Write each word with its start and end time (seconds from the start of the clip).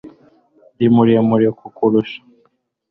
ndi 0.75 0.87
muremure 0.95 1.47
kukurusha 1.59 2.19